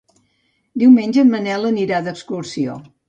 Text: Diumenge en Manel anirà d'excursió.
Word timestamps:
Diumenge 0.83 1.21
en 1.25 1.29
Manel 1.33 1.67
anirà 1.73 2.01
d'excursió. 2.09 2.81